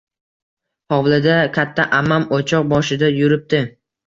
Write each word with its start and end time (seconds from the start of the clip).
Hovlida 0.95 1.35
katta 1.57 1.85
ammam 1.99 2.27
o`choq 2.39 2.67
boshida 2.73 3.13
yuribdi 3.19 3.63